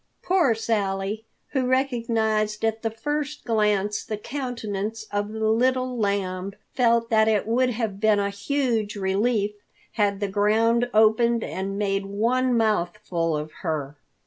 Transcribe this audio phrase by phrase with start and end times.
[0.23, 7.11] Poor Sally, who recognized at the first glance the countenance of the Little Lamb, felt
[7.11, 9.51] that it would have been a huge relief
[9.91, 13.95] had the ground opened and made one mouthful of her.